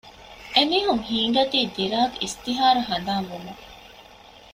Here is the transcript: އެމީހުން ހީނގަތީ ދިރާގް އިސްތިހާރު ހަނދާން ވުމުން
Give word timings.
އެމީހުން 0.55 1.03
ހީނގަތީ 1.09 1.59
ދިރާގް 1.75 2.15
އިސްތިހާރު 2.21 2.81
ހަނދާން 2.89 3.27
ވުމުން 3.31 3.61